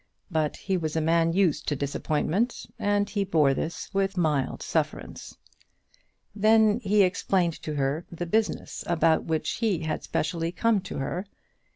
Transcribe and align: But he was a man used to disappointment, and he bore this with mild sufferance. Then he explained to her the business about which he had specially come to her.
But 0.31 0.55
he 0.57 0.77
was 0.77 0.95
a 0.95 0.99
man 0.99 1.31
used 1.31 1.67
to 1.67 1.75
disappointment, 1.75 2.65
and 2.79 3.07
he 3.07 3.23
bore 3.23 3.53
this 3.53 3.87
with 3.93 4.17
mild 4.17 4.63
sufferance. 4.63 5.37
Then 6.33 6.79
he 6.79 7.03
explained 7.03 7.61
to 7.61 7.75
her 7.75 8.03
the 8.11 8.25
business 8.25 8.83
about 8.87 9.25
which 9.25 9.47
he 9.57 9.81
had 9.81 10.01
specially 10.03 10.51
come 10.51 10.79
to 10.81 10.97
her. 10.97 11.27